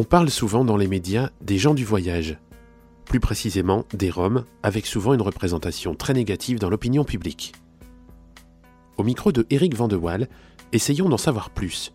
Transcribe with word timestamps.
On 0.00 0.04
parle 0.04 0.30
souvent 0.30 0.64
dans 0.64 0.76
les 0.76 0.86
médias 0.86 1.30
des 1.40 1.58
gens 1.58 1.74
du 1.74 1.84
voyage, 1.84 2.38
plus 3.04 3.18
précisément 3.18 3.84
des 3.92 4.10
Roms, 4.10 4.44
avec 4.62 4.86
souvent 4.86 5.12
une 5.12 5.22
représentation 5.22 5.96
très 5.96 6.14
négative 6.14 6.60
dans 6.60 6.70
l'opinion 6.70 7.02
publique. 7.02 7.52
Au 8.96 9.02
micro 9.02 9.32
de 9.32 9.44
Eric 9.50 9.74
Van 9.74 9.88
de 9.88 9.96
Waal, 9.96 10.28
essayons 10.70 11.08
d'en 11.08 11.16
savoir 11.16 11.50
plus 11.50 11.92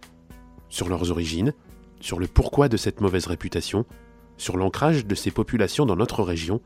sur 0.67 0.89
leurs 0.89 1.11
origines, 1.11 1.53
sur 2.01 2.19
le 2.19 2.27
pourquoi 2.27 2.67
de 2.67 2.75
cette 2.75 2.99
mauvaise 2.99 3.27
réputation, 3.27 3.85
sur 4.35 4.57
l'ancrage 4.57 5.05
de 5.05 5.15
ces 5.15 5.31
populations 5.31 5.85
dans 5.85 5.95
notre 5.95 6.23
région, 6.23 6.59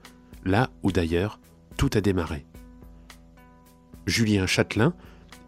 là 0.44 0.72
où 0.82 0.92
d'ailleurs 0.92 1.40
tout 1.78 1.92
a 1.94 2.02
démarré. 2.02 2.48
Julien 4.08 4.48
Châtelain, 4.48 4.96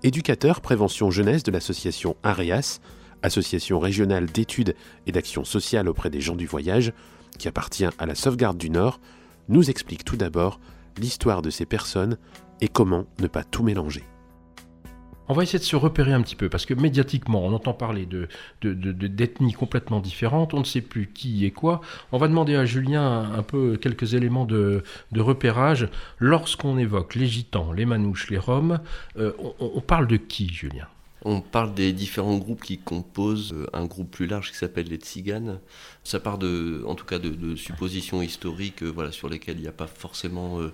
éducateur 0.04 0.62
prévention 0.62 1.10
jeunesse 1.10 1.42
de 1.42 1.52
l'association 1.52 2.16
AREAS, 2.22 2.80
association 3.24 3.80
régionale 3.80 4.28
d'études 4.28 4.76
et 5.08 5.12
d'action 5.12 5.44
sociale 5.44 5.88
auprès 5.90 6.10
des 6.10 6.22
gens 6.22 6.36
du 6.36 6.46
voyage, 6.46 6.94
qui 7.38 7.48
appartient 7.48 7.86
à 7.86 8.06
la 8.06 8.16
sauvegarde 8.16 8.58
du 8.58 8.70
Nord, 8.70 9.00
nous 9.48 9.70
explique 9.70 10.06
tout 10.06 10.18
d'abord 10.18 10.60
l'histoire 10.98 11.42
de 11.42 11.50
ces 11.50 11.66
personnes 11.66 12.18
et 12.62 12.68
comment 12.68 13.06
ne 13.20 13.28
pas 13.28 13.44
tout 13.44 13.64
mélanger. 13.64 14.04
On 15.32 15.34
va 15.34 15.44
essayer 15.44 15.60
de 15.60 15.64
se 15.64 15.76
repérer 15.76 16.12
un 16.12 16.24
petit 16.24 16.36
peu, 16.36 16.50
parce 16.50 16.66
que 16.66 16.74
médiatiquement, 16.74 17.46
on 17.46 17.54
entend 17.54 17.74
parler 17.74 18.08
de, 18.08 18.28
d'ethnies 18.64 19.54
complètement 19.54 20.00
différentes, 20.00 20.56
on 20.56 20.60
ne 20.60 20.66
sait 20.66 20.82
plus 20.82 21.06
qui 21.06 21.46
et 21.46 21.52
quoi. 21.52 21.82
On 22.12 22.18
va 22.18 22.28
demander 22.28 22.56
à 22.56 22.66
Julien 22.66 23.32
un 23.32 23.44
peu 23.44 23.78
quelques 23.78 24.16
éléments 24.16 24.46
de, 24.46 24.82
repérage. 25.16 25.88
Lorsqu'on 26.18 26.80
évoque 26.80 27.14
les 27.14 27.28
gitans, 27.28 27.72
les 27.74 27.86
manouches, 27.86 28.32
les 28.32 28.40
roms, 28.40 28.80
euh, 29.18 29.34
on 29.60 29.82
parle 29.82 30.08
de 30.08 30.18
qui, 30.18 30.50
Julien? 30.52 30.88
On 31.24 31.42
parle 31.42 31.74
des 31.74 31.92
différents 31.92 32.38
groupes 32.38 32.64
qui 32.64 32.78
composent 32.78 33.54
euh, 33.54 33.68
un 33.74 33.86
groupe 33.86 34.10
plus 34.10 34.26
large 34.26 34.52
qui 34.52 34.58
s'appelle 34.58 34.88
les 34.88 34.98
Tziganes. 34.98 35.60
Ça 36.04 36.20
part 36.20 36.38
de, 36.38 36.84
en 36.88 36.96
tout 36.96 37.06
cas, 37.06 37.20
de, 37.20 37.56
suppositions 37.56 38.22
historiques, 38.22 38.84
euh, 38.84 38.90
voilà, 38.90 39.12
sur 39.12 39.28
lesquelles 39.30 39.58
il 39.58 39.64
n'y 39.64 39.68
a 39.68 39.74
pas 39.74 39.88
forcément 39.88 40.60
euh, 40.62 40.72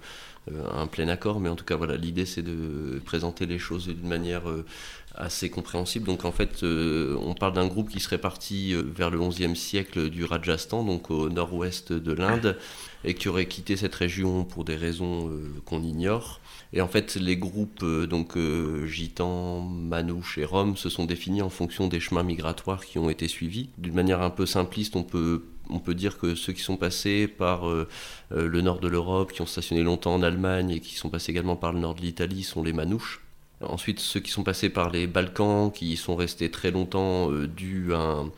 un 0.72 0.86
plein 0.88 1.08
accord, 1.08 1.40
mais 1.40 1.50
en 1.50 1.56
tout 1.56 1.66
cas, 1.66 1.76
voilà, 1.76 1.98
l'idée 1.98 2.26
c'est 2.26 2.44
de 2.44 3.02
présenter 3.04 3.48
les 3.48 3.58
choses 3.58 3.88
d'une 3.88 4.08
manière 4.08 4.44
assez 5.16 5.50
compréhensible. 5.50 6.06
Donc 6.06 6.26
en 6.26 6.32
fait, 6.32 6.64
on 6.64 7.34
parle 7.34 7.54
d'un 7.54 7.68
groupe 7.68 7.90
qui 7.90 8.00
serait 8.00 8.18
parti 8.18 8.74
vers 8.74 9.10
le 9.10 9.20
XIe 9.20 9.56
siècle 9.56 10.10
du 10.10 10.26
Rajasthan, 10.26 10.84
donc 10.84 11.12
au 11.12 11.30
nord-ouest 11.30 11.94
de 11.94 12.12
l'Inde, 12.12 12.58
et 13.04 13.14
qui 13.14 13.30
aurait 13.30 13.46
quitté 13.46 13.78
cette 13.78 13.96
région 13.96 14.44
pour 14.44 14.66
des 14.66 14.76
raisons 14.76 15.32
qu'on 15.66 15.84
ignore 15.84 16.40
et 16.76 16.82
en 16.82 16.88
fait, 16.90 17.16
les 17.16 17.38
groupes 17.38 17.84
euh, 17.84 18.06
donc 18.06 18.36
euh, 18.36 18.86
gitans, 18.86 19.62
manouches 19.62 20.38
et 20.38 20.46
roms 20.46 20.76
se 20.76 20.90
sont 20.90 21.06
définis 21.06 21.42
en 21.42 21.50
fonction 21.50 21.88
des 21.88 22.02
chemins 22.02 22.24
migratoires 22.24 22.86
qui 22.86 23.00
ont 23.00 23.10
été 23.10 23.30
suivis. 23.30 23.70
D'une 23.78 23.94
manière 23.94 24.22
un 24.22 24.30
peu 24.30 24.46
simpliste, 24.46 24.96
on 24.96 25.04
peut 25.04 25.46
on 25.72 25.80
peut 25.80 25.96
dire 25.96 26.20
que 26.20 26.36
ceux 26.36 26.54
qui 26.54 26.62
sont 26.62 26.78
passés 26.78 27.28
par 27.28 27.68
euh, 27.68 27.88
le 28.30 28.62
nord 28.62 28.80
de 28.80 28.88
l'Europe, 28.88 29.32
qui 29.32 29.42
ont 29.42 29.48
stationné 29.48 29.82
longtemps 29.82 30.14
en 30.14 30.22
Allemagne 30.22 30.70
et 30.70 30.80
qui 30.80 30.94
sont 30.94 31.10
passés 31.10 31.32
également 31.32 31.56
par 31.56 31.74
le 31.74 31.80
nord 31.80 31.96
de 31.96 32.02
l'Italie 32.02 32.44
sont 32.44 32.62
les 32.62 32.74
manouches. 32.74 33.25
Ensuite, 33.62 34.00
ceux 34.00 34.20
qui 34.20 34.32
sont 34.32 34.44
passés 34.44 34.70
par 34.70 34.90
les 34.90 35.08
Balkans, 35.08 35.72
qui 35.72 35.96
sont 35.98 36.16
restés 36.16 36.52
très 36.52 36.72
longtemps 36.72 37.32
dû 37.32 37.94
à 37.94 38.00
un, 38.00 38.32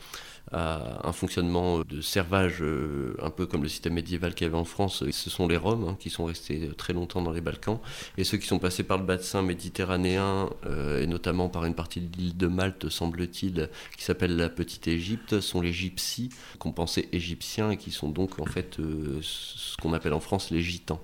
à 0.52 1.06
un 1.08 1.12
fonctionnement 1.12 1.80
de 1.80 2.00
servage 2.00 2.62
euh, 2.62 3.16
un 3.22 3.30
peu 3.30 3.46
comme 3.46 3.64
le 3.64 3.70
système 3.70 3.94
médiéval 3.94 4.34
qu'il 4.34 4.46
y 4.46 4.50
avait 4.50 4.58
en 4.58 4.64
France. 4.64 5.04
Ce 5.12 5.30
sont 5.30 5.48
les 5.48 5.58
Roms 5.58 5.90
hein, 5.90 5.98
qui 6.00 6.10
sont 6.10 6.26
restés 6.26 6.70
très 6.78 6.94
longtemps 6.94 7.22
dans 7.22 7.32
les 7.32 7.42
Balkans 7.42 7.80
et 8.18 8.24
ceux 8.24 8.38
qui 8.38 8.48
sont 8.48 8.60
passés 8.60 8.84
par 8.84 8.98
le 8.98 9.04
bassin 9.04 9.42
méditerranéen 9.42 10.50
euh, 10.66 11.02
et 11.02 11.08
notamment 11.08 11.50
par 11.50 11.66
une 11.66 11.76
partie 11.76 12.00
de 12.00 12.18
l'île 12.18 12.38
de 12.38 12.48
Malte, 12.48 12.90
semble-t-il, 12.90 13.70
qui 13.98 14.04
s'appelle 14.04 14.38
la 14.38 14.50
Petite 14.50 14.88
Égypte, 14.88 15.42
sont 15.42 15.60
les 15.60 15.74
Gypsies, 15.74 16.30
qu'on 16.60 16.72
pensait 16.72 17.10
égyptiens 17.12 17.72
et 17.72 17.78
qui 17.78 17.92
sont 17.92 18.10
donc 18.10 18.40
en 18.40 18.46
fait 18.46 18.80
euh, 18.80 19.20
ce 19.22 19.76
qu'on 19.78 19.94
appelle 19.94 20.14
en 20.14 20.22
France 20.22 20.52
les 20.52 20.62
Gitans. 20.62 21.02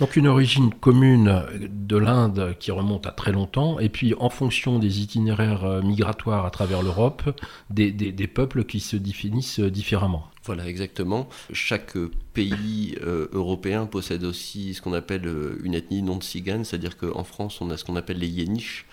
Donc 0.00 0.16
une 0.16 0.26
origine 0.26 0.72
commune 0.72 1.42
de 1.70 1.96
l'Inde 1.96 2.54
qui 2.58 2.70
remonte 2.70 3.06
à 3.06 3.12
très 3.12 3.32
longtemps, 3.32 3.78
et 3.78 3.88
puis 3.88 4.14
en 4.18 4.28
fonction 4.28 4.78
des 4.78 5.00
itinéraires 5.00 5.82
migratoires 5.82 6.44
à 6.44 6.50
travers 6.50 6.82
l'Europe, 6.82 7.22
des, 7.70 8.26
peuples 8.26 8.64
qui 8.64 8.80
se 8.86 8.96
définissent 8.96 9.60
différemment. 9.60 10.30
Voilà, 10.44 10.68
exactement. 10.68 11.28
Chaque 11.52 11.96
pays 12.32 12.96
euh, 13.02 13.26
européen 13.32 13.86
possède 13.86 14.22
aussi 14.24 14.74
ce 14.74 14.80
qu'on 14.80 14.92
appelle 14.92 15.26
euh, 15.26 15.58
une 15.64 15.74
ethnie 15.74 16.02
non 16.02 16.20
tzigane, 16.20 16.64
c'est-à-dire 16.64 16.96
qu'en 16.96 17.24
France, 17.24 17.60
on 17.60 17.70
a 17.70 17.76
ce 17.76 17.84
qu'on 17.84 17.96
appelle 17.96 18.18
les 18.18 18.28
yéniches, 18.28 18.86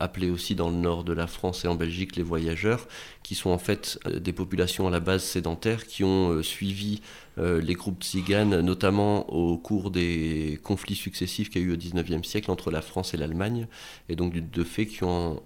appelés 0.00 0.30
aussi 0.30 0.54
dans 0.54 0.70
le 0.70 0.76
nord 0.76 1.04
de 1.04 1.12
la 1.12 1.26
France 1.26 1.64
et 1.64 1.68
en 1.68 1.74
Belgique 1.74 2.16
les 2.16 2.22
voyageurs, 2.22 2.86
qui 3.22 3.34
sont 3.34 3.50
en 3.50 3.58
fait 3.58 3.98
euh, 4.06 4.18
des 4.18 4.32
populations 4.32 4.86
à 4.86 4.90
la 4.90 5.00
base 5.00 5.22
sédentaires 5.22 5.86
qui 5.86 6.04
ont 6.04 6.30
euh, 6.30 6.42
suivi 6.42 7.00
euh, 7.00 7.27
les 7.38 7.74
groupes 7.74 8.02
tziganes, 8.02 8.60
notamment 8.60 9.28
au 9.32 9.56
cours 9.56 9.90
des 9.90 10.58
conflits 10.62 10.96
successifs 10.96 11.50
qu'il 11.50 11.62
y 11.62 11.64
a 11.64 11.68
eu 11.68 11.72
au 11.72 11.76
XIXe 11.76 12.26
siècle 12.26 12.50
entre 12.50 12.70
la 12.70 12.82
France 12.82 13.14
et 13.14 13.16
l'Allemagne, 13.16 13.66
et 14.08 14.16
donc 14.16 14.34
de 14.34 14.64
fait 14.64 14.86
qui 14.86 15.04
ont 15.04 15.42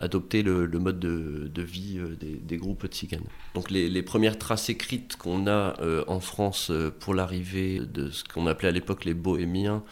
adopté 0.00 0.42
le, 0.42 0.66
mode 0.78 0.98
de, 0.98 1.62
vie 1.62 2.00
des, 2.20 2.56
groupes 2.56 2.88
tziganes. 2.88 3.26
Donc 3.54 3.70
les, 3.70 4.02
premières 4.02 4.38
traces 4.38 4.70
écrites 4.70 5.16
qu'on 5.16 5.46
a 5.46 5.74
en 6.06 6.20
France 6.20 6.72
pour 7.00 7.14
l'arrivée 7.14 7.80
de 7.80 8.10
ce 8.10 8.24
qu'on 8.24 8.46
appelait 8.46 8.68
à 8.68 8.72
l'époque 8.72 9.04
les 9.04 9.14
bohémiens, 9.14 9.82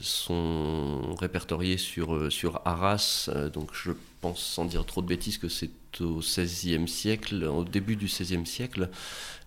sont 0.00 1.14
répertoriés 1.14 1.78
sur, 1.78 2.14
euh, 2.14 2.30
sur 2.30 2.60
Arras. 2.64 3.28
Euh, 3.28 3.48
donc 3.48 3.70
je 3.72 3.92
pense, 4.20 4.40
sans 4.40 4.64
dire 4.64 4.84
trop 4.84 5.02
de 5.02 5.06
bêtises, 5.06 5.38
que 5.38 5.48
c'est 5.48 5.70
au 6.00 6.18
XVIe 6.18 6.88
siècle, 6.88 7.44
au 7.44 7.64
début 7.64 7.96
du 7.96 8.06
XVIe 8.06 8.46
siècle. 8.46 8.88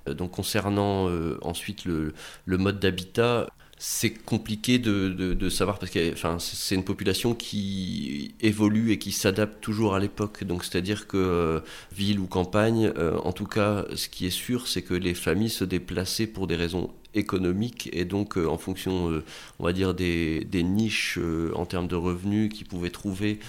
Euh, 0.07 0.13
donc 0.13 0.31
concernant 0.31 1.09
ensuite 1.41 1.85
le, 1.85 2.13
mode 2.47 2.79
d'habitat, 2.79 3.47
c'est 3.77 4.11
compliqué 4.11 4.79
de, 4.79 5.49
savoir 5.49 5.79
parce 5.79 5.91
que 5.91 6.13
c'est 6.39 6.75
une 6.75 6.83
population 6.83 7.35
qui 7.35 8.35
évolue 8.41 8.91
et 8.91 8.97
qui 8.97 9.11
s'adapte 9.11 9.61
toujours 9.61 9.95
à 9.95 9.99
l'époque. 9.99 10.43
Donc 10.43 10.63
c'est-à-dire 10.63 11.07
que 11.07 11.61
ville 11.91 12.19
ou 12.19 12.27
campagne, 12.27 12.91
en 13.23 13.31
tout 13.31 13.45
cas, 13.45 13.85
ce 13.95 14.09
qui 14.09 14.25
est 14.25 14.31
sûr, 14.31 14.67
c'est 14.67 14.81
que 14.81 14.93
les 14.93 15.13
familles 15.13 15.49
se 15.49 15.63
déplaçaient 15.63 16.27
pour 16.27 16.47
des 16.47 16.55
raisons 16.55 16.91
économique 17.13 17.89
et 17.93 18.05
donc 18.05 18.37
euh, 18.37 18.47
en 18.47 18.57
fonction, 18.57 19.11
euh, 19.11 19.23
on 19.59 19.65
va 19.65 19.73
dire, 19.73 19.93
des, 19.93 20.45
niches 20.53 21.17
euh, 21.17 21.51
en 21.55 21.65
termes 21.65 21.87
de 21.87 21.95
revenus 21.95 22.51
qu'ils 22.53 22.67
pouvaient 22.67 22.89
trouver 22.89 23.39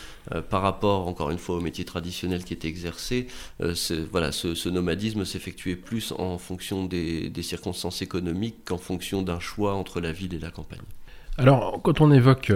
par 0.51 0.61
rapport, 0.61 1.09
encore 1.09 1.31
une 1.31 1.39
fois, 1.39 1.57
au 1.57 1.61
métier 1.61 1.87
traditionnel 1.87 2.45
qui 2.45 2.53
était 2.53 2.69
exercé, 2.69 3.29
voilà, 4.11 4.31
ce, 4.31 4.69
nomadisme 4.69 5.25
s'effectuait 5.25 5.75
plus 5.75 6.13
en 6.13 6.37
fonction 6.37 6.85
des, 6.85 7.33
circonstances 7.41 8.03
économiques 8.03 8.67
qu'en 8.67 8.77
fonction 8.77 9.23
d'un 9.23 9.41
choix 9.41 9.75
entre 9.75 10.03
la 10.03 10.13
ville 10.13 10.35
et 10.35 10.39
la 10.39 10.51
campagne. 10.51 10.83
Alors, 11.39 11.81
quand 11.83 12.03
on 12.03 12.13
évoque 12.13 12.53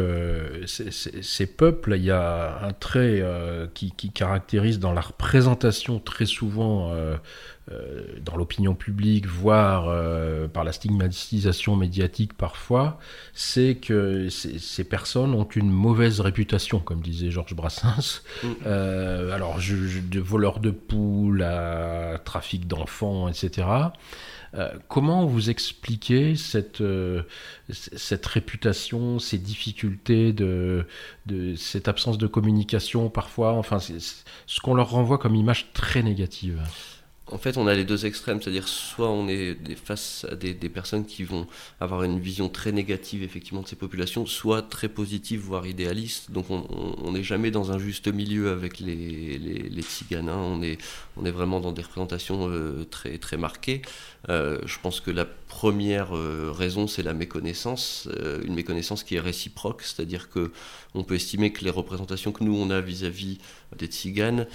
ces, 0.66 1.46
peuples, 1.46 1.94
il 1.96 2.04
y 2.04 2.10
a 2.10 2.58
un 2.62 2.72
trait 2.72 3.24
qui, 3.72 3.92
caractérise 4.10 4.78
dans 4.78 4.92
la 4.92 5.00
représentation 5.00 5.98
très 5.98 6.26
souvent 6.26 6.92
dans 8.21 8.37
l'opinion 8.37 8.75
publique, 8.75 9.27
voire 9.27 9.87
euh, 9.89 10.49
par 10.49 10.65
la 10.65 10.73
stigmatisation 10.73 11.77
médiatique 11.77 12.34
parfois, 12.34 12.99
c'est 13.34 13.77
que 13.77 14.28
ces 14.28 14.84
personnes 14.84 15.33
ont 15.34 15.45
une 15.45 15.71
mauvaise 15.71 16.21
réputation, 16.21 16.81
comme 16.81 17.00
disait 17.00 17.31
Georges 17.31 17.55
Brassens. 17.55 18.23
Mm. 18.43 18.49
Euh, 18.67 19.33
alors, 19.33 19.59
de 19.59 20.21
voleurs 20.21 20.59
de 20.59 20.71
poules 20.71 21.43
à 21.43 22.19
trafic 22.25 22.67
d'enfants, 22.67 23.28
etc. 23.28 23.67
comment 24.89 25.25
vous 25.25 25.49
expliquez 25.49 26.34
cette, 26.37 26.83
cette 27.71 28.27
réputation, 28.27 29.19
ces 29.19 29.39
difficultés, 29.39 30.33
de, 30.33 30.85
de, 31.26 31.55
cette 31.55 31.88
absence 31.88 32.19
de 32.19 32.26
communication 32.26 33.08
parfois, 33.08 33.53
enfin, 33.53 33.79
ce 33.79 34.61
qu'on 34.61 34.75
leur 34.75 34.91
renvoie 34.91 35.19
comme 35.19 35.37
image 35.37 35.73
très 35.73 36.03
négative 36.03 36.61
en 37.32 37.38
fait, 37.38 37.56
on 37.56 37.67
a 37.67 37.75
les 37.75 37.84
deux 37.84 38.05
extrêmes, 38.05 38.43
c'est-à-dire 38.43 38.69
soit 38.69 39.11
on 39.11 39.26
est 39.26 39.56
face 39.82 40.26
à 40.31 40.37
des, 40.37 40.55
personnes 40.69 41.06
qui 41.06 41.25
vont 41.25 41.46
avoir 41.81 42.02
une 42.02 42.19
vision 42.19 42.49
très 42.49 42.73
négative 42.73 43.23
effectivement 43.23 43.62
de 43.62 43.69
ces 43.69 43.76
populations, 43.76 44.26
soit 44.26 44.62
très 44.62 44.88
positive, 44.88 45.40
voire 45.40 45.67
idéaliste. 45.67 46.31
Donc 46.31 46.46
on 46.50 47.12
n'est 47.12 47.23
jamais 47.23 47.50
dans 47.50 47.73
un 47.73 47.79
juste 47.79 48.08
milieu 48.08 48.50
avec 48.50 48.81
les, 48.81 49.82
tziganes, 49.82 50.29
on, 50.29 50.62
est, 50.62 50.79
on 51.17 51.25
est 51.25 51.31
vraiment 51.31 51.61
dans 51.61 51.73
des 51.73 51.82
représentations 51.82 52.49
euh, 52.50 52.84
très, 52.84 53.17
très 53.17 53.38
marquées. 53.38 53.81
Euh, 54.29 54.58
je 54.67 54.79
pense 54.81 55.00
que 55.00 55.11
la 55.11 55.25
première 55.25 56.14
euh, 56.14 56.52
raison, 56.52 56.87
c'est 56.87 57.02
la 57.02 57.14
méconnaissance, 57.14 58.08
une 58.44 58.55
méconnaissance 58.55 59.05
qui 59.05 59.17
est 59.17 59.20
réciproque, 59.20 59.82
c'est-à-dire 59.82 60.29
que 60.29 60.52
on 60.94 61.02
peut 61.02 61.14
estimer 61.14 61.52
que 61.52 61.64
les 61.64 61.70
représentations 61.70 62.32
que 62.32 62.44
nous 62.44 62.55
on 62.55 62.69
a 62.70 62.81
vis-à-vis 62.81 63.37
-vis 63.37 63.76
des 63.79 63.87
tziganes 63.87 64.46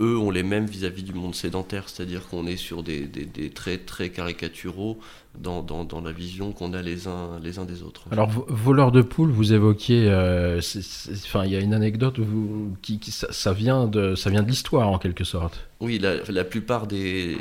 eux 0.00 0.18
ont 0.18 0.30
les 0.30 0.42
mêmes 0.42 0.66
vis-à-vis 0.66 1.02
du 1.02 1.14
monde 1.14 1.34
sédentaire, 1.34 1.88
c'est-à-dire 1.88 2.26
qu'on 2.26 2.46
est 2.46 2.56
sur 2.56 2.82
des, 2.82 3.06
des, 3.06 3.50
traits 3.50 3.86
très 3.86 4.10
caricaturaux 4.10 4.98
dans, 5.38 5.62
dans, 5.62 5.84
dans 5.84 6.00
la 6.00 6.12
vision 6.12 6.52
qu'on 6.52 6.72
a 6.72 6.82
les 6.82 7.06
uns, 7.06 7.38
les 7.42 7.58
uns 7.58 7.64
des 7.64 7.82
autres. 7.82 8.04
Alors, 8.10 8.28
voleur 8.48 8.90
de 8.90 9.02
poules, 9.02 9.30
vous 9.30 9.52
évoquiez, 9.52 10.08
enfin, 10.08 11.44
il 11.44 11.52
y 11.52 11.56
a 11.56 11.60
une 11.60 11.74
anecdote 11.74 12.18
vous, 12.18 12.76
qui, 12.82 12.98
ça, 13.08 13.28
ça, 13.30 13.52
vient 13.52 13.86
de, 13.86 14.14
ça 14.14 14.30
vient 14.30 14.42
de 14.42 14.48
l'histoire 14.48 14.88
en 14.88 14.98
quelque 14.98 15.24
sorte. 15.24 15.68
Oui, 15.80 15.98
la, 15.98 16.16
la, 16.28 16.44
plupart 16.44 16.86
des, 16.86 17.36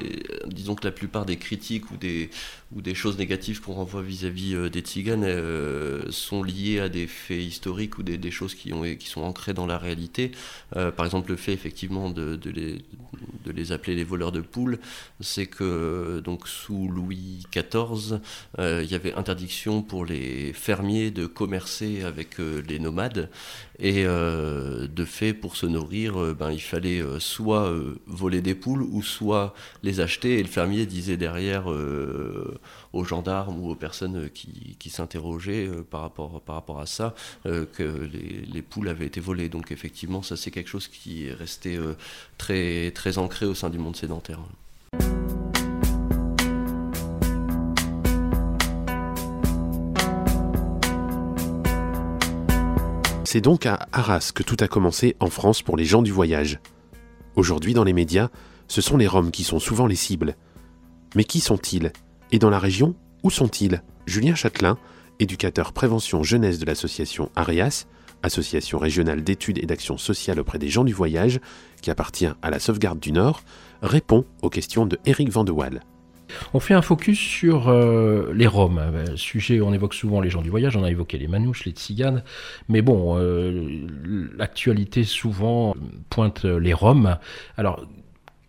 disons 0.48 0.76
que 0.76 0.86
la 0.86 0.92
plupart 0.92 1.26
des 1.26 1.38
critiques 1.38 1.92
ou 1.92 1.98
des, 1.98 2.30
ou 2.76 2.82
des 2.82 2.96
choses 2.96 3.18
négatives 3.18 3.62
qu'on 3.62 3.74
renvoie 3.74 4.02
vis-à-vis 4.02 4.56
euh, 4.56 4.70
des 4.70 4.82
tziganes 4.82 5.24
euh, 5.24 6.04
sont 6.10 6.44
liées 6.44 6.80
à 6.80 6.90
des 6.90 7.08
faits 7.08 7.42
historiques 7.42 7.98
ou 7.98 8.04
des, 8.04 8.32
choses 8.32 8.56
qui, 8.56 8.74
ont, 8.74 8.84
qui 8.96 9.08
sont 9.08 9.22
ancrées 9.22 9.54
dans 9.54 9.66
la 9.66 9.78
réalité. 9.78 10.32
Euh, 10.76 10.92
par 10.92 11.06
exemple, 11.06 11.32
le 11.32 11.38
fait 11.38 11.54
effectivement 11.54 12.10
de, 12.10 12.36
de, 12.36 12.50
les, 12.50 12.74
de, 13.46 13.52
les, 13.52 13.72
appeler 13.72 13.96
les 13.96 14.04
voleurs 14.04 14.32
de 14.32 14.42
poules, 14.42 14.80
c'est 15.20 15.46
que 15.46 16.22
donc 16.24 16.48
sous 16.48 16.88
Louis 16.88 17.44
XIV, 17.52 18.20
il 18.60 18.90
y 18.90 18.96
avait 18.96 19.14
interdiction 19.14 19.82
pour 19.82 20.06
les 20.06 20.54
fermiers 20.54 21.12
de 21.12 21.26
commercer 21.26 22.04
avec 22.04 22.38
les 22.40 22.80
nomades 22.80 23.30
et 23.80 24.04
de 24.04 25.06
fait 25.06 25.34
pour 25.34 25.56
se 25.56 25.66
nourrir, 25.66 26.36
ben, 26.36 26.52
il 26.52 26.62
fallait 26.62 27.02
soit 27.20 27.74
voler 28.06 28.42
des 28.42 28.56
poules 28.56 28.84
ou 28.84 29.02
soit 29.02 29.54
les 29.82 30.00
acheter 30.00 30.33
et 30.40 30.44
le 30.44 30.50
fermier 30.50 30.86
disait 30.86 31.18
derrière 31.18 31.68
aux 32.94 33.04
gendarmes 33.04 33.60
ou 33.60 33.70
aux 33.72 33.76
personnes 33.76 34.30
qui, 34.30 34.78
qui 34.80 34.90
s'interrogeaient 34.90 35.68
euh, 35.68 35.84
par, 35.84 36.02
rapport, 36.02 36.42
par 36.42 36.56
rapport 36.56 36.80
à 36.80 36.86
ça, 36.86 37.16
euh, 37.46 37.66
que 37.66 37.84
les, 37.84 38.46
les, 38.46 38.62
poules 38.62 38.88
avaient 38.88 39.06
été 39.06 39.20
volées. 39.20 39.50
Donc 39.50 39.72
effectivement, 39.72 40.22
ça 40.22 40.38
c'est 40.38 40.52
quelque 40.52 40.70
chose 40.70 40.88
qui 40.88 41.28
est 41.28 41.34
resté 41.34 41.76
euh, 41.76 41.94
très, 42.38 42.92
très 42.92 43.18
ancré 43.18 43.46
au 43.46 43.56
sein 43.56 43.70
du 43.70 43.80
monde 43.80 43.96
sédentaire. 43.96 44.40
C'est 53.26 53.42
donc 53.42 53.66
à 53.66 53.88
Arras 53.92 54.32
que 54.36 54.44
tout 54.44 54.58
a 54.60 54.68
commencé 54.68 55.16
en 55.20 55.32
France 55.32 55.64
pour 55.64 55.76
les 55.76 55.86
gens 55.86 56.04
du 56.04 56.12
voyage. 56.12 56.60
Aujourd'hui, 57.36 57.74
dans 57.74 57.84
les 57.84 57.94
médias, 57.94 58.30
ce 58.68 58.82
sont 58.82 58.98
les 58.98 59.08
Roms 59.08 59.32
qui 59.32 59.44
sont 59.44 59.60
souvent 59.60 59.88
les 59.88 59.96
cibles. 59.96 60.36
Mais 61.16 61.24
qui 61.24 61.40
sont-ils? 61.40 61.92
Et 62.32 62.40
dans 62.40 62.50
la 62.50 62.60
région, 62.60 62.96
où 63.24 63.30
sont-ils? 63.30 63.82
Julien 64.06 64.36
Châtelain, 64.36 64.78
éducateur 65.20 65.74
prévention 65.74 66.24
jeunesse 66.24 66.60
de 66.60 66.66
l'association 66.66 67.30
ARIAS, 67.36 67.86
association 68.24 68.80
régionale 68.80 69.24
d'études 69.24 69.60
et 69.62 69.66
d'action 69.66 69.98
sociale 69.98 70.40
auprès 70.40 70.60
des 70.60 70.70
gens 70.70 70.84
du 70.84 70.94
voyage, 70.94 71.40
qui 71.82 71.92
appartient 71.92 72.30
à 72.42 72.50
la 72.50 72.60
sauvegarde 72.60 73.00
du 73.00 73.12
Nord, 73.12 73.42
répond 73.82 74.26
aux 74.42 74.50
questions 74.50 74.86
de 74.86 74.98
Éric 75.06 75.30
Vandewaal. 75.30 75.82
On 76.54 76.60
fait 76.60 76.74
un 76.74 76.82
focus 76.82 77.20
sur 77.20 77.70
euh, 77.70 78.32
les 78.34 78.48
Roms. 78.48 78.80
Euh, 78.80 79.16
sujet, 79.16 79.62
on 79.62 79.74
évoque 79.74 79.94
souvent 79.94 80.22
les 80.22 80.30
gens 80.30 80.42
du 80.42 80.50
voyage, 80.50 80.76
on 80.76 80.84
a 80.84 80.90
évoqué 80.90 81.18
les 81.18 81.28
Manouches, 81.28 81.66
les 81.66 81.74
Tziganes, 81.74 82.24
mais 82.70 82.82
bon, 82.82 83.18
euh, 83.18 83.88
l'actualité 84.36 85.04
souvent 85.04 85.76
pointe 86.10 86.46
les 86.46 86.74
Roms. 86.74 87.18
Alors, 87.58 87.86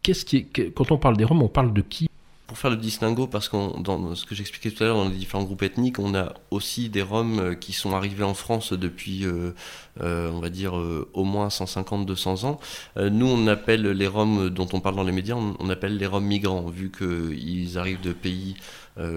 qu'est-ce 0.04 0.36
quand 0.68 0.92
on 0.92 0.98
parle 0.98 1.16
des 1.16 1.24
Roms, 1.24 1.42
on 1.42 1.48
parle 1.48 1.72
de 1.72 1.82
qui? 1.82 2.08
Pour 2.46 2.58
faire 2.58 2.70
le 2.70 2.76
distinguo, 2.76 3.26
parce 3.26 3.48
que 3.48 3.80
dans 3.80 4.14
ce 4.14 4.26
que 4.26 4.34
j'expliquais 4.34 4.70
tout 4.70 4.84
à 4.84 4.86
l'heure, 4.86 4.96
dans 4.96 5.08
les 5.08 5.16
différents 5.16 5.42
groupes 5.44 5.62
ethniques, 5.62 5.98
on 5.98 6.14
a 6.14 6.34
aussi 6.50 6.90
des 6.90 7.00
Roms 7.00 7.38
euh, 7.40 7.54
qui 7.54 7.72
sont 7.72 7.94
arrivés 7.94 8.22
en 8.22 8.34
France 8.34 8.74
depuis, 8.74 9.24
euh, 9.24 9.54
euh, 10.02 10.30
on 10.30 10.40
va 10.40 10.50
dire, 10.50 10.74
au 10.74 11.24
moins 11.24 11.48
150-200 11.48 12.44
ans. 12.44 12.60
nous, 12.96 13.26
on 13.26 13.46
appelle 13.46 13.82
les 13.82 14.06
Roms 14.06 14.50
dont 14.50 14.68
on 14.74 14.80
parle 14.80 14.94
dans 14.94 15.04
les 15.04 15.12
médias, 15.12 15.36
on, 15.36 15.70
appelle 15.70 15.96
les 15.96 16.06
Roms 16.06 16.24
migrants, 16.24 16.66
vu 16.68 16.92
qu'ils 16.92 17.78
arrivent 17.78 18.02
de 18.02 18.12
pays 18.12 18.56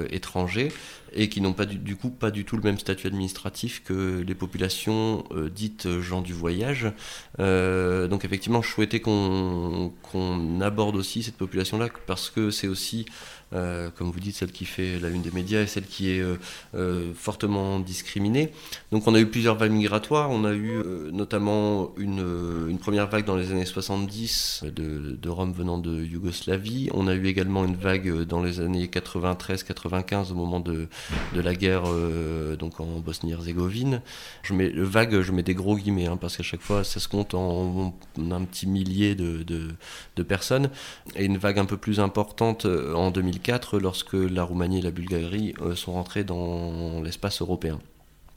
étrangers 0.10 0.72
et 1.14 1.30
qui 1.30 1.40
n'ont 1.40 1.54
pas 1.54 1.66
du, 1.66 1.96
coup 1.96 2.10
pas 2.10 2.32
du 2.32 2.46
tout 2.46 2.58
le 2.58 2.64
même 2.64 2.80
statut 2.80 3.06
administratif 3.06 3.84
que 3.84 4.24
les 4.26 4.34
populations 4.34 5.24
dites 5.54 6.00
gens 6.00 6.22
du 6.22 6.34
voyage. 6.34 6.92
donc 7.38 8.26
effectivement, 8.26 8.62
je 8.62 8.70
souhaitais 8.70 9.00
qu'on 9.00 9.92
aborde 10.62 10.96
aussi 10.96 11.22
cette 11.22 11.38
population-là 11.38 11.90
parce 12.08 12.30
que 12.32 12.50
c'est 12.50 12.68
aussi 12.68 13.06
euh, 13.54 13.90
comme 13.96 14.12
vous 14.12 14.20
dites, 14.20 14.36
celle 14.36 14.52
qui 14.52 14.66
fait 14.66 15.00
la 15.00 15.10
une 15.10 15.22
des 15.22 15.32
médias 15.32 15.62
et 15.62 15.68
celle 15.68 15.86
qui 15.86 16.12
est 16.12 16.20
euh, 16.20 16.36
euh, 16.76 17.14
fortement 17.16 17.80
discriminée. 17.80 18.52
Donc 18.92 19.08
on 19.08 19.16
a 19.16 19.20
eu 19.20 19.26
plusieurs 19.26 19.56
vagues 19.56 19.72
migratoires, 19.72 20.30
on 20.32 20.44
a 20.44 20.54
eu 20.54 20.84
notamment 21.14 21.94
une, 21.98 22.78
première 22.80 23.08
vague 23.08 23.26
dans 23.26 23.36
les 23.36 23.52
années 23.52 23.66
70 23.66 24.66
de, 24.76 25.18
de 25.20 25.30
Rome 25.30 25.54
venant 25.54 25.78
de 25.78 26.04
Yougoslavie, 26.04 26.90
on 26.94 27.08
a 27.08 27.16
eu 27.16 27.26
également 27.28 27.66
une 27.66 27.76
vague 27.76 28.24
dans 28.24 28.42
les 28.42 28.60
années 28.60 28.88
93-95 28.88 30.32
au 30.32 30.36
moment 30.36 30.60
de, 30.60 30.88
la 31.34 31.56
guerre 31.56 31.84
donc 32.60 32.80
en 32.80 33.00
Bosnie-Herzégovine. 33.00 34.02
Je 34.44 34.54
mets 34.54 34.70
vague, 34.70 35.22
je 35.22 35.32
mets 35.32 35.44
des 35.44 35.54
gros 35.54 35.76
guillemets 35.78 36.08
hein, 36.08 36.18
parce 36.18 36.38
qu'à 36.38 36.44
chaque 36.44 36.62
fois 36.62 36.84
ça 36.84 37.00
se 37.00 37.08
compte 37.08 37.34
en, 37.34 37.94
un 38.18 38.44
petit 38.44 38.68
millier 38.68 39.16
de, 39.16 39.44
de, 39.44 39.70
de 40.16 40.24
personnes 40.24 40.70
et 41.16 41.26
une 41.26 41.38
vague 41.38 41.60
un 41.60 41.66
peu 41.66 41.78
plus 41.78 42.00
importante 42.00 42.66
en 42.66 43.12
2000 43.12 43.37
lorsque 43.74 44.14
la 44.14 44.44
Roumanie 44.44 44.80
et 44.80 44.82
la 44.82 44.92
Bulgarie 44.92 45.54
euh, 45.62 45.76
sont 45.76 45.94
rentrées 45.94 46.24
dans 46.24 47.02
l'espace 47.02 47.42
européen. 47.42 47.80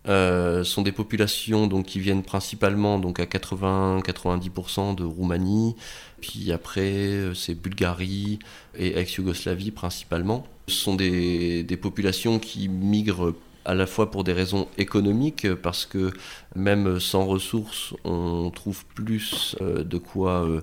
Euh, 0.09 0.65
sont 0.65 0.81
des 0.81 0.93
populations 0.93 1.69
qui 1.83 2.01
viennent 2.01 2.23
principalement 2.23 2.99
donc, 2.99 3.21
à 3.21 3.25
80-90% 3.25 4.95
de 4.95 5.05
Roumanie, 5.05 5.77
puis 6.23 6.53
après 6.53 6.81
euh, 6.81 7.35
c'est 7.35 7.55
Bulgarie 7.55 8.39
et 8.79 8.99
ex-Yougoslavie 8.99 9.73
principalement. 9.73 10.47
Ce 10.69 10.75
sont 10.75 10.95
des 10.95 11.79
populations 11.81 12.39
qui 12.39 12.69
migrent 12.69 13.35
à 13.65 13.75
la 13.75 13.87
fois 13.87 14.11
pour 14.11 14.25
des 14.25 14.33
raisons 14.33 14.69
économiques, 14.79 15.53
parce 15.55 15.85
que 15.85 16.13
même 16.57 16.99
sans 16.99 17.27
ressources, 17.27 17.95
on 18.05 18.51
trouve 18.51 18.85
plus 18.87 19.57
euh, 19.61 19.85
de 19.85 19.99
quoi, 19.99 20.45
euh, 20.45 20.61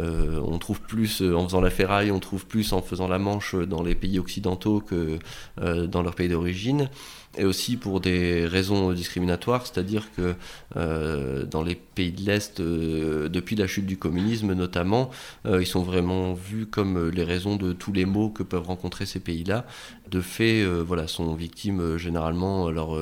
euh, 0.00 0.40
on 0.46 0.58
trouve 0.58 0.80
plus 0.80 1.20
en 1.22 1.44
faisant 1.44 1.60
la 1.60 1.70
ferraille, 1.70 2.10
on 2.10 2.20
trouve 2.20 2.46
plus 2.46 2.72
en 2.72 2.80
faisant 2.80 3.08
la 3.08 3.18
manche 3.18 3.54
dans 3.54 3.82
les 3.82 3.94
pays 3.94 4.18
occidentaux 4.18 4.80
que 4.80 5.18
dans 5.58 6.02
leur 6.02 6.14
pays 6.14 6.28
d'origine 6.28 6.88
et 7.38 7.44
aussi 7.44 7.76
pour 7.76 8.00
des 8.00 8.46
raisons 8.46 8.92
discriminatoires, 8.92 9.66
c'est-à-dire 9.66 10.08
que 10.16 10.34
dans 11.44 11.62
les 11.62 11.74
pays 11.74 12.12
de 12.12 12.22
l'Est, 12.22 12.60
depuis 12.62 13.56
la 13.56 13.66
chute 13.66 13.84
du 13.84 13.98
communisme 13.98 14.54
notamment, 14.54 15.10
ils 15.44 15.66
sont 15.66 15.82
vraiment 15.82 16.32
vus 16.32 16.66
comme 16.66 17.10
les 17.10 17.24
raisons 17.24 17.56
de 17.56 17.72
tous 17.72 17.92
les 17.92 18.06
maux 18.06 18.30
que 18.30 18.42
peuvent 18.42 18.66
rencontrer 18.66 19.04
ces 19.04 19.20
pays-là. 19.20 19.66
De 20.10 20.20
fait, 20.20 20.64
voilà, 20.64 21.08
sont 21.08 21.34
victimes 21.34 21.98
généralement, 21.98 22.68
alors, 22.68 22.98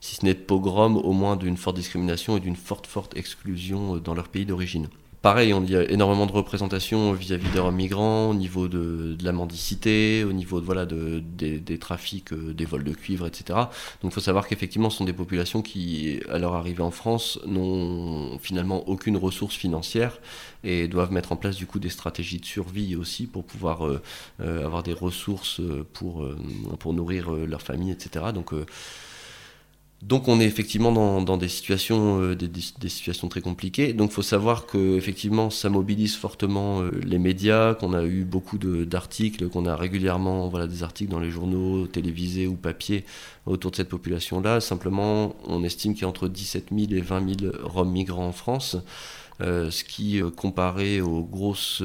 si 0.00 0.16
ce 0.16 0.24
n'est 0.24 0.34
de 0.34 0.38
pogrom, 0.38 0.96
au 0.96 1.12
moins 1.12 1.25
d'une 1.34 1.56
forte 1.56 1.76
discrimination 1.76 2.36
et 2.36 2.40
d'une 2.40 2.54
forte, 2.54 2.86
forte 2.86 3.16
exclusion 3.16 3.96
dans 3.96 4.14
leur 4.14 4.28
pays 4.28 4.46
d'origine. 4.46 4.88
Pareil, 5.26 5.52
il 5.64 5.70
y 5.70 5.74
a 5.74 5.82
énormément 5.90 6.26
de 6.26 6.30
représentations 6.30 7.12
vis-à-vis 7.12 7.48
des 7.48 7.60
migrants, 7.72 8.30
au 8.30 8.34
niveau 8.34 8.68
de, 8.68 9.18
la 9.24 9.32
mendicité, 9.32 10.22
au 10.22 10.32
niveau 10.32 10.60
de, 10.60 10.64
voilà, 10.64 10.86
de, 10.86 11.18
des, 11.18 11.78
trafics, 11.78 12.32
euh, 12.32 12.54
des 12.54 12.64
vols 12.64 12.84
de 12.84 12.92
cuivre, 12.92 13.26
etc. 13.26 13.58
Donc 14.02 14.12
il 14.12 14.14
faut 14.14 14.20
savoir 14.20 14.46
qu'effectivement, 14.46 14.88
ce 14.88 14.98
sont 14.98 15.04
des 15.04 15.12
populations 15.12 15.62
qui, 15.62 16.20
à 16.30 16.38
leur 16.38 16.54
arrivée 16.54 16.84
en 16.84 16.92
France, 16.92 17.40
n'ont 17.44 18.38
finalement 18.38 18.88
aucune 18.88 19.16
ressource 19.16 19.56
financière 19.56 20.20
et 20.62 20.86
doivent 20.86 21.10
mettre 21.10 21.32
en 21.32 21.36
place 21.36 21.56
du 21.56 21.66
coup 21.66 21.80
des 21.80 21.90
stratégies 21.90 22.38
de 22.38 22.46
survie 22.46 22.94
aussi 22.94 23.26
pour 23.26 23.42
pouvoir 23.42 23.84
euh, 23.84 24.00
euh, 24.40 24.64
avoir 24.64 24.84
des 24.84 24.92
ressources 24.92 25.60
pour, 25.92 26.24
pour 26.78 26.92
nourrir 26.92 27.32
leur 27.32 27.62
famille, 27.62 27.90
etc. 27.90 28.26
Donc 28.32 28.52
donc 30.06 30.28
on 30.28 30.38
est 30.38 30.44
effectivement 30.44 30.92
dans, 31.20 31.36
des 31.36 31.48
situations, 31.48 32.20
euh, 32.20 32.36
des, 32.36 32.88
situations 32.88 33.28
très 33.28 33.40
compliquées. 33.40 33.92
Donc 33.92 34.10
il 34.12 34.14
faut 34.14 34.22
savoir 34.22 34.66
que 34.66 34.96
effectivement 34.96 35.50
ça 35.50 35.68
mobilise 35.68 36.14
fortement 36.14 36.80
euh, 36.80 36.92
les 37.04 37.18
médias, 37.18 37.74
qu'on 37.74 37.92
a 37.92 38.04
eu 38.04 38.22
beaucoup 38.22 38.56
d'articles, 38.56 39.48
qu'on 39.48 39.66
a 39.66 39.74
régulièrement 39.74 40.46
voilà 40.48 40.68
des 40.68 40.84
articles 40.84 41.10
dans 41.10 41.18
les 41.18 41.30
journaux 41.30 41.88
télévisés 41.88 42.46
ou 42.46 42.54
papier 42.54 43.04
autour 43.46 43.72
de 43.72 43.76
cette 43.76 43.88
population-là. 43.88 44.60
Simplement, 44.60 45.34
on 45.44 45.64
estime 45.64 45.94
qu'il 45.94 46.02
y 46.02 46.04
a 46.04 46.08
entre 46.08 46.28
17 46.28 46.66
000 46.70 46.92
et 46.92 47.00
20 47.00 47.40
000 47.40 47.52
Roms 47.64 47.90
migrants 47.90 48.28
en 48.28 48.32
France. 48.32 48.76
Euh, 49.42 49.70
ce 49.70 49.84
qui, 49.84 50.22
comparé 50.34 51.02
aux 51.02 51.22
grosses 51.22 51.82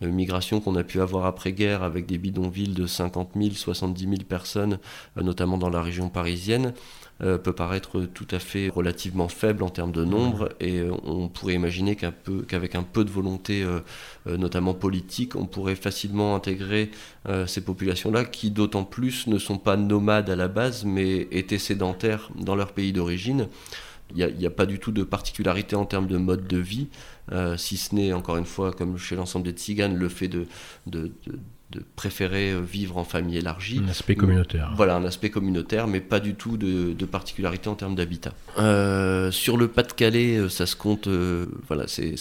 migrations 0.00 0.60
qu'on 0.60 0.76
a 0.76 0.84
pu 0.84 1.00
avoir 1.00 1.26
après-guerre 1.26 1.82
avec 1.82 2.06
des 2.06 2.16
bidonvilles 2.16 2.72
de 2.74 2.86
50 2.86 3.30
000, 3.36 3.54
70 3.54 4.04
000 4.04 4.14
personnes, 4.26 4.78
notamment 5.16 5.58
dans 5.58 5.68
la 5.68 5.82
région 5.82 6.08
parisienne, 6.08 6.72
euh, 7.22 7.38
peut 7.38 7.54
paraître 7.54 8.02
tout 8.02 8.26
à 8.30 8.38
fait 8.38 8.68
relativement 8.68 9.28
faible 9.28 9.62
en 9.62 9.70
termes 9.70 9.92
de 9.92 10.04
nombre 10.04 10.50
et 10.60 10.80
euh, 10.80 10.92
on 11.02 11.28
pourrait 11.28 11.54
imaginer 11.54 11.96
qu'avec 11.96 12.74
un 12.74 12.82
peu 12.82 13.06
de 13.06 13.10
volonté, 13.10 13.62
euh, 13.62 13.80
notamment 14.36 14.74
politique, 14.74 15.34
on 15.34 15.46
pourrait 15.46 15.76
facilement 15.76 16.34
intégrer 16.34 16.90
ces 17.46 17.60
populations-là 17.60 18.24
qui 18.24 18.50
d'autant 18.50 18.84
plus 18.84 19.26
ne 19.26 19.38
sont 19.38 19.58
pas 19.58 19.76
nomades 19.76 20.30
à 20.30 20.36
la 20.36 20.48
base 20.48 20.84
mais 20.84 21.26
étaient 21.30 21.58
sédentaires 21.58 22.30
dans 22.36 22.54
leur 22.54 22.72
pays 22.72 22.92
d'origine. 22.92 23.48
Il 24.14 24.36
n'y 24.38 24.46
a, 24.46 24.50
pas 24.50 24.66
du 24.66 24.78
tout 24.78 24.92
de 24.92 25.02
particularité 25.02 25.74
en 25.74 25.84
termes 25.84 26.06
de 26.06 26.16
mode 26.16 26.46
de 26.46 26.58
vie, 26.58 26.88
si 27.56 27.76
ce 27.76 27.94
n'est, 27.94 28.12
encore 28.12 28.36
une 28.36 28.44
fois, 28.44 28.72
comme 28.72 28.98
chez 28.98 29.16
l'ensemble 29.16 29.46
des 29.46 29.52
tziganes, 29.52 29.96
le 29.96 30.08
fait 30.08 30.28
de 30.28 30.46
préférer 31.96 32.52
euh, 32.52 32.60
vivre 32.60 32.96
en 32.96 33.04
famille 33.04 33.38
élargie. 33.38 33.80
Un 33.84 33.88
aspect 33.88 34.14
communautaire. 34.14 34.72
Voilà, 34.76 34.96
un 34.96 35.04
aspect 35.04 35.30
communautaire, 35.30 35.88
mais 35.88 36.00
pas 36.00 36.20
du 36.20 36.34
tout 36.34 36.56
de, 36.56 36.94
particularité 37.06 37.68
en 37.68 37.74
termes 37.74 37.94
d'habitat. 37.94 38.32
Euh, 38.58 39.30
sur 39.30 39.56
le 39.56 39.68
Pas-de-Calais, 39.68 40.36
euh, 40.36 40.48
ça 40.48 40.66
se 40.66 40.76
compte, 40.76 41.08
voilà, 41.66 41.86
c'est, 41.86 42.14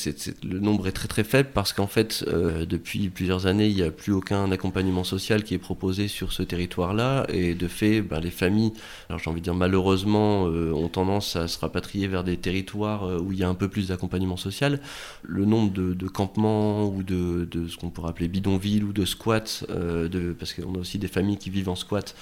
le 0.43 0.59
nombre 0.59 0.87
est 0.87 0.91
très 0.91 1.07
très 1.07 1.23
faible 1.23 1.49
parce 1.53 1.73
qu'en 1.73 1.87
fait, 1.87 2.23
depuis 2.67 3.09
plusieurs 3.09 3.47
années, 3.47 3.67
il 3.67 3.75
n'y 3.75 3.83
a 3.83 3.91
plus 3.91 4.13
aucun 4.13 4.51
accompagnement 4.51 5.03
social 5.03 5.43
qui 5.43 5.53
est 5.53 5.59
proposé 5.59 6.07
sur 6.07 6.33
ce 6.33 6.43
territoire-là, 6.43 7.25
et 7.29 7.55
de 7.55 7.67
fait, 7.67 8.01
ben, 8.01 8.19
les 8.19 8.31
familles, 8.31 8.73
alors 9.09 9.19
j'ai 9.19 9.29
envie 9.29 9.41
de 9.41 9.45
dire 9.45 9.55
malheureusement, 9.55 10.43
ont 10.43 10.87
tendance 10.87 11.35
à 11.35 11.47
se 11.47 11.59
rapatrier 11.59 12.07
vers 12.07 12.23
des 12.23 12.37
territoires 12.37 13.21
où 13.21 13.31
il 13.31 13.39
y 13.39 13.43
a 13.43 13.49
un 13.49 13.55
peu 13.55 13.67
plus 13.67 13.87
d'accompagnement 13.87 14.37
social. 14.37 14.79
Le 15.23 15.45
nombre 15.45 15.73
de, 15.73 16.07
campements 16.07 16.87
ou 16.87 17.03
de, 17.03 17.47
de 17.49 17.67
ce 17.67 17.77
qu'on 17.77 17.89
pourrait 17.89 18.09
appeler 18.09 18.27
bidonville 18.27 18.83
ou 18.83 18.93
de 18.93 19.05
squats 19.05 19.34
euh, 19.69 20.33
parce 20.37 20.53
qu'on 20.53 20.75
a 20.75 20.77
aussi 20.77 20.97
des 20.97 21.07
familles 21.07 21.37
qui 21.37 21.49
vivent 21.49 21.69
en 21.69 21.75
squat 21.75 22.15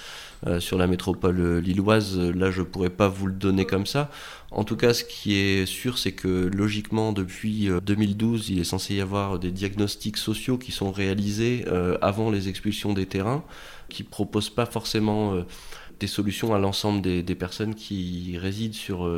euh, 0.46 0.60
sur 0.60 0.78
la 0.78 0.86
métropole 0.86 1.40
euh, 1.40 1.60
lilloise. 1.60 2.18
Là, 2.18 2.50
je 2.50 2.62
pourrais 2.62 2.90
pas 2.90 3.08
vous 3.08 3.26
le 3.26 3.32
donner 3.32 3.64
comme 3.64 3.86
ça. 3.86 4.10
En 4.50 4.64
tout 4.64 4.76
cas, 4.76 4.94
ce 4.94 5.04
qui 5.04 5.34
est 5.34 5.66
sûr, 5.66 5.98
c'est 5.98 6.12
que 6.12 6.28
logiquement, 6.28 7.12
depuis 7.12 7.68
2012, 7.84 8.50
il 8.50 8.60
est 8.60 8.64
censé 8.64 8.94
y 8.94 9.00
avoir 9.00 9.38
des 9.38 9.50
diagnostics 9.50 10.16
sociaux 10.16 10.58
qui 10.58 10.70
sont 10.70 10.92
réalisés 10.92 11.64
avant 12.00 12.30
les 12.30 12.48
expulsions 12.48 12.92
des 12.92 13.06
terrains, 13.06 13.42
qui 13.88 14.04
proposent 14.04 14.50
pas 14.50 14.64
forcément 14.64 15.44
des 15.98 16.06
solutions 16.06 16.54
à 16.54 16.60
l'ensemble 16.60 17.02
des, 17.02 17.24
des, 17.24 17.34
personnes 17.34 17.74
qui 17.74 18.38
résident 18.38 18.74
sur, 18.74 19.10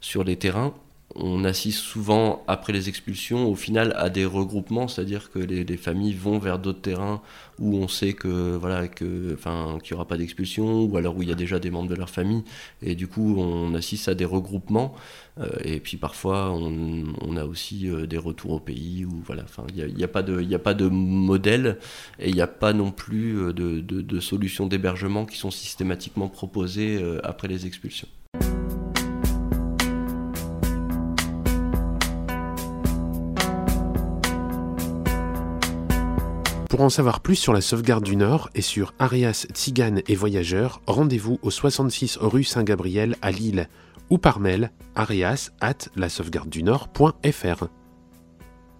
sur 0.00 0.22
les 0.22 0.36
terrains 0.36 0.72
on 1.16 1.44
assiste 1.44 1.80
souvent, 1.80 2.44
après 2.46 2.72
les 2.72 2.88
expulsions, 2.88 3.48
au 3.48 3.56
final 3.56 3.92
à 3.96 4.10
des 4.10 4.24
regroupements, 4.24 4.86
c'est-à-dire 4.86 5.30
que 5.30 5.40
les, 5.40 5.76
familles 5.76 6.14
vont 6.14 6.38
vers 6.38 6.58
d'autres 6.58 6.80
terrains 6.80 7.20
où 7.58 7.76
on 7.76 7.88
sait 7.88 8.12
que 8.12 8.56
voilà 8.56 8.88
que 8.88 9.34
enfin 9.34 9.78
qu'il 9.82 9.94
n'y 9.94 9.96
aura 9.96 10.06
pas 10.06 10.16
d'expulsion 10.16 10.84
ou 10.84 10.96
alors 10.96 11.16
où 11.16 11.22
il 11.22 11.28
y 11.28 11.32
a 11.32 11.36
déjà 11.36 11.58
des 11.58 11.70
membres 11.70 11.88
de 11.88 11.94
leur 11.94 12.10
famille 12.10 12.42
et 12.82 12.94
du 12.94 13.06
coup 13.06 13.36
on 13.38 13.74
assiste 13.74 14.08
à 14.08 14.14
des 14.14 14.24
regroupements 14.24 14.94
euh, 15.38 15.48
et 15.64 15.80
puis 15.80 15.96
parfois 15.96 16.52
on, 16.52 17.36
a 17.36 17.44
aussi 17.44 17.88
euh, 17.88 18.06
des 18.06 18.18
retours 18.18 18.52
au 18.52 18.60
pays 18.60 19.04
où 19.04 19.22
voilà 19.24 19.42
enfin 19.44 19.64
il 19.74 19.94
n'y 19.94 20.04
a, 20.04 20.08
pas 20.08 20.22
de 20.22 20.54
a 20.54 20.58
pas 20.58 20.74
de 20.74 20.86
modèle 20.88 21.78
et 22.18 22.28
il 22.28 22.34
n'y 22.34 22.40
a 22.40 22.46
pas 22.46 22.72
non 22.72 22.90
plus 22.92 23.38
euh, 23.38 23.52
de, 23.52 23.80
de 23.80 24.20
solutions 24.20 24.66
d'hébergement 24.66 25.26
qui 25.26 25.36
sont 25.36 25.50
systématiquement 25.50 26.28
proposées 26.28 27.02
après 27.22 27.48
les 27.48 27.66
expulsions. 27.66 28.08
Pour 36.70 36.82
en 36.82 36.88
savoir 36.88 37.18
plus 37.18 37.34
sur 37.34 37.52
la 37.52 37.62
sauvegarde 37.62 38.04
du 38.04 38.14
Nord 38.14 38.48
et 38.54 38.62
sur 38.62 38.94
Arias, 39.00 39.44
Tziganes 39.52 40.02
et 40.06 40.14
Voyageurs, 40.14 40.80
rendez-vous 40.86 41.40
au 41.42 41.50
66 41.50 42.18
rue 42.20 42.44
Saint-Gabriel 42.44 43.16
à 43.22 43.32
Lille 43.32 43.68
ou 44.08 44.18
par 44.18 44.38
mail 44.38 44.70
arias 44.94 45.50
at 45.60 45.88
la 45.96 46.06
du 46.46 46.62
Nord.fr. 46.62 47.64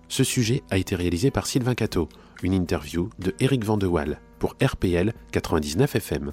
Ce 0.06 0.23
sujet 0.23 0.62
a 0.70 0.78
été 0.78 0.94
réalisé 0.94 1.32
par 1.32 1.49
Sylvain 1.49 1.75
Cateau, 1.75 2.09
une 2.44 2.54
interview 2.54 3.11
de 3.18 3.35
Éric 3.40 3.64
Vandewal 3.64 4.20
pour 4.38 4.54
RPL 4.62 5.12
99 5.32 5.97
FM. 5.97 6.32